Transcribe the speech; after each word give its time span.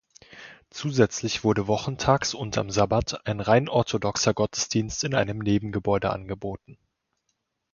Zusätzlich 0.71 1.43
wurde 1.43 1.67
wochentags 1.67 2.33
und 2.33 2.57
am 2.57 2.71
Sabbat 2.71 3.27
ein 3.27 3.39
rein 3.39 3.69
orthodoxer 3.69 4.33
Gottesdienst 4.33 5.03
in 5.03 5.13
einem 5.13 5.37
Nebengebäude 5.37 6.09
angeboten. 6.09 6.79